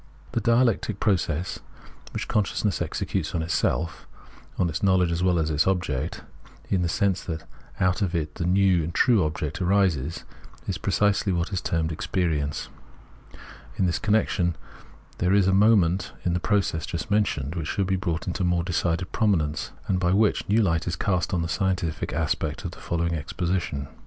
This 0.31 0.41
dialectic 0.41 0.99
process 0.99 1.59
which 2.11 2.27
consciousness 2.27 2.81
executes 2.81 3.35
on 3.35 3.43
itself— 3.43 4.07
on 4.57 4.67
its 4.67 4.81
knowledge 4.81 5.11
as 5.11 5.21
well 5.21 5.37
as 5.37 5.51
on 5.51 5.55
its 5.57 5.67
object— 5.67 6.23
in 6.71 6.81
the 6.81 6.89
sense 6.89 7.23
that 7.25 7.43
out 7.79 8.01
of 8.01 8.15
it 8.15 8.33
the 8.33 8.47
new 8.47 8.83
and 8.83 8.95
true 8.95 9.23
object 9.23 9.61
arises, 9.61 10.23
is 10.67 10.79
precisely 10.79 11.31
what 11.31 11.53
is 11.53 11.61
termed 11.61 11.91
Experience. 11.91 12.67
In 13.77 13.85
this 13.85 13.99
connection, 13.99 14.55
there 15.19 15.35
is 15.35 15.45
a 15.45 15.53
moment 15.53 16.13
in 16.25 16.33
the 16.33 16.39
process 16.39 16.87
just 16.87 17.11
mentioned 17.11 17.53
which 17.53 17.67
should 17.67 17.85
be 17.85 17.95
brought 17.95 18.25
into 18.25 18.43
more 18.43 18.63
decided 18.63 19.11
prominence, 19.11 19.69
and 19.87 19.99
by 19.99 20.13
which 20.13 20.43
a 20.47 20.51
new 20.51 20.63
hght 20.63 20.87
is 20.87 20.95
cast 20.95 21.31
on 21.31 21.43
the 21.43 21.47
scientific 21.47 22.11
aspect 22.11 22.65
of 22.65 22.71
the 22.71 22.79
following 22.81 23.13
exposition. 23.13 23.87